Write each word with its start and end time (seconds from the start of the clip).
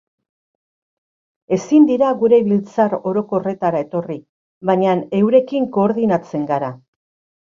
Ezin 1.57 1.83
dira 1.89 2.09
gure 2.23 2.39
biltzar 2.47 2.95
orokorretara 3.11 3.83
etorri, 3.87 4.17
baina 4.71 4.97
eurekin 5.21 5.69
koordinatzen 5.77 6.53
gara. 6.55 6.73